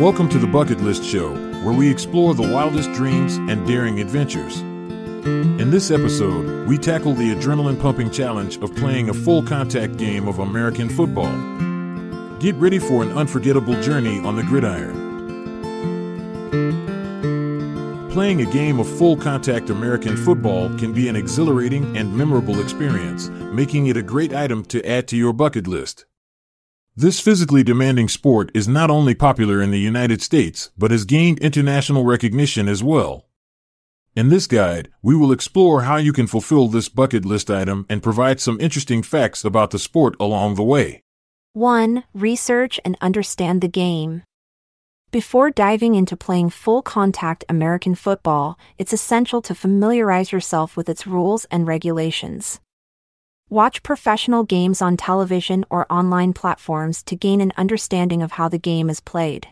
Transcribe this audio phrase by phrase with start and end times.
[0.00, 4.60] Welcome to the Bucket List Show, where we explore the wildest dreams and daring adventures.
[4.60, 10.26] In this episode, we tackle the adrenaline pumping challenge of playing a full contact game
[10.26, 11.30] of American football.
[12.38, 15.10] Get ready for an unforgettable journey on the gridiron.
[18.10, 23.28] Playing a game of full contact American football can be an exhilarating and memorable experience,
[23.52, 26.06] making it a great item to add to your bucket list.
[27.00, 31.38] This physically demanding sport is not only popular in the United States, but has gained
[31.38, 33.24] international recognition as well.
[34.14, 38.02] In this guide, we will explore how you can fulfill this bucket list item and
[38.02, 41.02] provide some interesting facts about the sport along the way.
[41.54, 42.04] 1.
[42.12, 44.22] Research and understand the game.
[45.10, 51.06] Before diving into playing full contact American football, it's essential to familiarize yourself with its
[51.06, 52.60] rules and regulations.
[53.52, 58.60] Watch professional games on television or online platforms to gain an understanding of how the
[58.60, 59.48] game is played.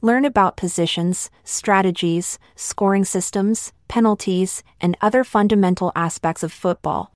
[0.00, 7.12] Learn about positions, strategies, scoring systems, penalties, and other fundamental aspects of football.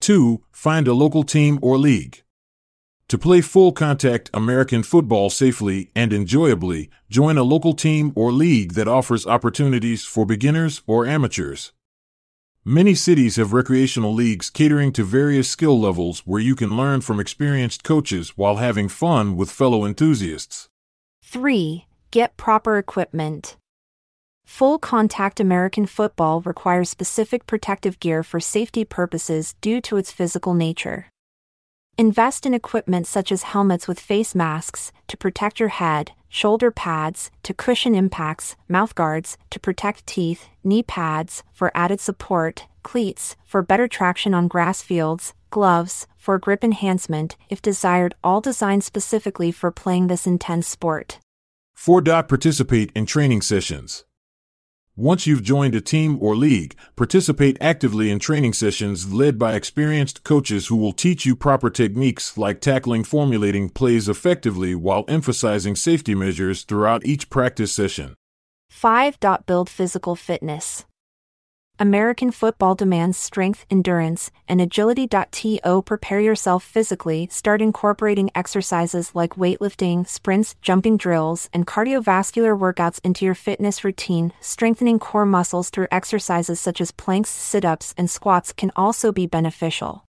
[0.00, 0.40] 2.
[0.50, 2.22] Find a local team or league.
[3.08, 8.72] To play full contact American football safely and enjoyably, join a local team or league
[8.72, 11.74] that offers opportunities for beginners or amateurs.
[12.66, 17.20] Many cities have recreational leagues catering to various skill levels where you can learn from
[17.20, 20.70] experienced coaches while having fun with fellow enthusiasts.
[21.24, 21.84] 3.
[22.10, 23.58] Get proper equipment.
[24.46, 30.54] Full contact American football requires specific protective gear for safety purposes due to its physical
[30.54, 31.10] nature.
[31.98, 37.30] Invest in equipment such as helmets with face masks to protect your head, shoulder pads
[37.44, 43.62] to cushion impacts, mouth guards to protect teeth, knee pads for added support, cleats for
[43.62, 49.70] better traction on grass fields, gloves for grip enhancement if desired, all designed specifically for
[49.70, 51.20] playing this intense sport.
[51.74, 52.02] 4.
[52.02, 54.04] Participate in training sessions.
[54.96, 60.22] Once you've joined a team or league, participate actively in training sessions led by experienced
[60.22, 66.14] coaches who will teach you proper techniques like tackling formulating plays effectively while emphasizing safety
[66.14, 68.14] measures throughout each practice session.
[68.70, 69.18] 5.
[69.46, 70.84] Build physical fitness.
[71.78, 75.08] American football demands strength, endurance, and agility.
[75.08, 83.00] To prepare yourself physically, start incorporating exercises like weightlifting, sprints, jumping drills, and cardiovascular workouts
[83.04, 84.32] into your fitness routine.
[84.40, 89.26] Strengthening core muscles through exercises such as planks, sit ups, and squats can also be
[89.26, 90.04] beneficial.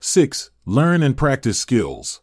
[0.00, 0.50] 6.
[0.66, 2.20] Learn and practice skills.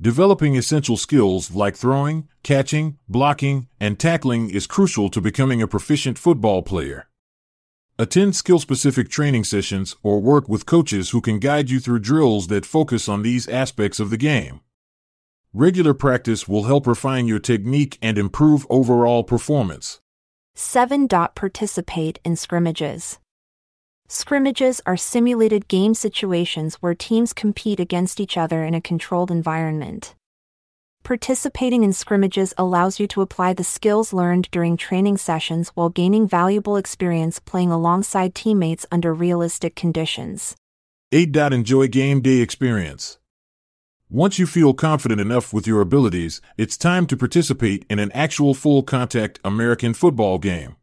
[0.00, 6.18] Developing essential skills like throwing, catching, blocking, and tackling is crucial to becoming a proficient
[6.18, 7.08] football player.
[7.96, 12.48] Attend skill specific training sessions or work with coaches who can guide you through drills
[12.48, 14.62] that focus on these aspects of the game.
[15.52, 20.00] Regular practice will help refine your technique and improve overall performance.
[20.56, 21.06] 7.
[21.06, 23.20] Participate in scrimmages.
[24.08, 30.16] Scrimmages are simulated game situations where teams compete against each other in a controlled environment.
[31.04, 36.26] Participating in scrimmages allows you to apply the skills learned during training sessions while gaining
[36.26, 40.56] valuable experience playing alongside teammates under realistic conditions.
[41.12, 41.36] 8.
[41.36, 43.18] Enjoy game day experience.
[44.08, 48.54] Once you feel confident enough with your abilities, it's time to participate in an actual
[48.54, 50.74] full contact American football game.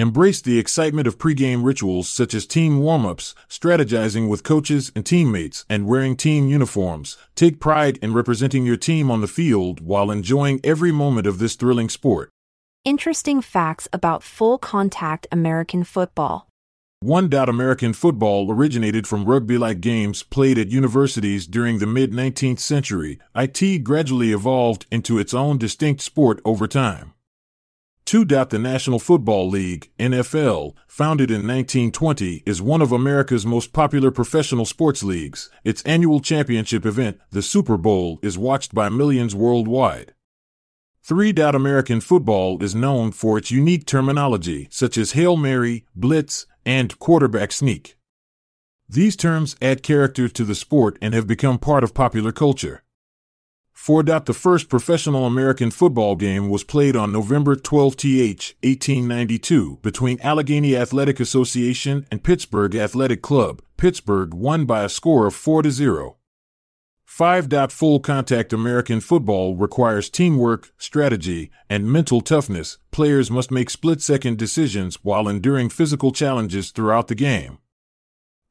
[0.00, 5.04] Embrace the excitement of pregame rituals such as team warm ups, strategizing with coaches and
[5.04, 7.18] teammates, and wearing team uniforms.
[7.34, 11.54] Take pride in representing your team on the field while enjoying every moment of this
[11.54, 12.30] thrilling sport.
[12.82, 16.48] Interesting facts about full contact American football.
[17.00, 17.30] 1.
[17.34, 23.18] American football originated from rugby like games played at universities during the mid 19th century.
[23.36, 27.12] IT gradually evolved into its own distinct sport over time.
[28.10, 28.24] 2.
[28.24, 34.64] The National Football League, NFL, founded in 1920, is one of America's most popular professional
[34.64, 35.48] sports leagues.
[35.62, 40.12] Its annual championship event, the Super Bowl, is watched by millions worldwide.
[41.04, 41.34] 3.
[41.54, 47.52] American football is known for its unique terminology, such as Hail Mary, Blitz, and quarterback
[47.52, 47.96] sneak.
[48.88, 52.82] These terms add character to the sport and have become part of popular culture.
[53.82, 54.02] 4.
[54.02, 60.76] The first professional American football game was played on November 12 th 1892 between Allegheny
[60.76, 63.62] Athletic Association and Pittsburgh Athletic Club.
[63.78, 66.18] Pittsburgh won by a score of 4 to 0.
[67.06, 67.72] 5.
[67.72, 72.76] Full contact American football requires teamwork, strategy, and mental toughness.
[72.90, 77.56] Players must make split second decisions while enduring physical challenges throughout the game.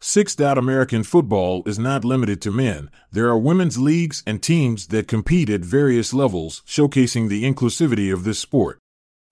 [0.02, 2.90] Six American football is not limited to men.
[3.12, 8.24] There are women's leagues and teams that compete at various levels, showcasing the inclusivity of
[8.24, 8.80] this sport.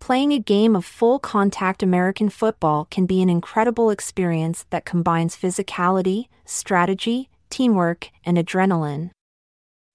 [0.01, 5.37] Playing a game of full contact American football can be an incredible experience that combines
[5.37, 9.11] physicality, strategy, teamwork, and adrenaline.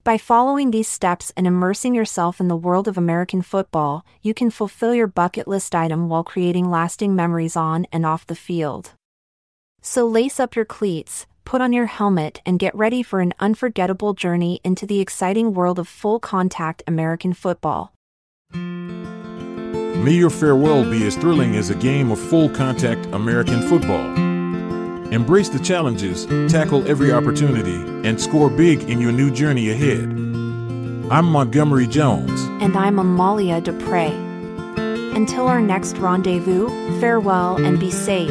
[0.04, 4.50] By following these steps and immersing yourself in the world of American football, you can
[4.50, 8.94] fulfill your bucket list item while creating lasting memories on and off the field.
[9.84, 14.14] So lace up your cleats, put on your helmet, and get ready for an unforgettable
[14.14, 17.92] journey into the exciting world of full contact American football.
[18.54, 24.06] May your farewell be as thrilling as a game of full contact American football.
[25.12, 27.74] Embrace the challenges, tackle every opportunity,
[28.08, 30.04] and score big in your new journey ahead.
[31.10, 32.40] I'm Montgomery Jones.
[32.62, 34.12] And I'm Amalia Dupre.
[35.14, 36.68] Until our next rendezvous,
[37.00, 38.30] farewell and be safe.